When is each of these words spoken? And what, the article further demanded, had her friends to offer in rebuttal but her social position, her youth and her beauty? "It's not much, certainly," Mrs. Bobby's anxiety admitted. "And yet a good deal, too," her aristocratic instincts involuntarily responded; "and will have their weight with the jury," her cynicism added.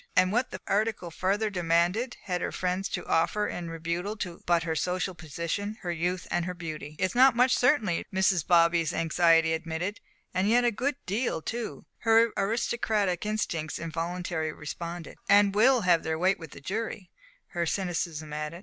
And 0.15 0.31
what, 0.31 0.49
the 0.49 0.59
article 0.65 1.11
further 1.11 1.51
demanded, 1.51 2.17
had 2.23 2.41
her 2.41 2.51
friends 2.51 2.89
to 2.89 3.05
offer 3.05 3.45
in 3.47 3.69
rebuttal 3.69 4.17
but 4.47 4.63
her 4.63 4.75
social 4.75 5.13
position, 5.13 5.77
her 5.81 5.91
youth 5.91 6.27
and 6.31 6.45
her 6.45 6.55
beauty? 6.55 6.95
"It's 6.97 7.13
not 7.13 7.35
much, 7.35 7.55
certainly," 7.55 8.07
Mrs. 8.11 8.47
Bobby's 8.47 8.95
anxiety 8.95 9.53
admitted. 9.53 9.99
"And 10.33 10.49
yet 10.49 10.65
a 10.65 10.71
good 10.71 10.95
deal, 11.05 11.39
too," 11.39 11.85
her 11.99 12.31
aristocratic 12.35 13.27
instincts 13.27 13.77
involuntarily 13.77 14.53
responded; 14.53 15.19
"and 15.29 15.53
will 15.53 15.81
have 15.81 16.01
their 16.01 16.17
weight 16.17 16.39
with 16.39 16.49
the 16.49 16.61
jury," 16.61 17.11
her 17.49 17.67
cynicism 17.67 18.33
added. 18.33 18.59